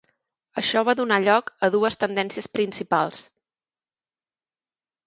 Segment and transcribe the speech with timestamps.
[0.61, 3.23] Això va donar lloc a dues tendències principals.